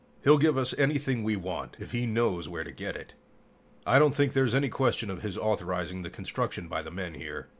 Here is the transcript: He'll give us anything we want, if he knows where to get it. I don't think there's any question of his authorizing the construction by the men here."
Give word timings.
He'll 0.23 0.39
give 0.39 0.57
us 0.57 0.73
anything 0.79 1.23
we 1.23 1.35
want, 1.35 1.77
if 1.79 1.91
he 1.91 2.07
knows 2.07 2.49
where 2.49 2.63
to 2.63 2.71
get 2.71 2.95
it. 2.95 3.13
I 3.85 3.99
don't 3.99 4.15
think 4.15 4.33
there's 4.33 4.55
any 4.55 4.67
question 4.69 5.11
of 5.11 5.21
his 5.21 5.37
authorizing 5.37 6.01
the 6.01 6.09
construction 6.09 6.67
by 6.67 6.81
the 6.81 6.89
men 6.89 7.13
here." 7.13 7.49